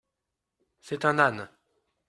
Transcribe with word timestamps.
C’est 0.79 1.05
un 1.05 1.19
âne! 1.19 1.47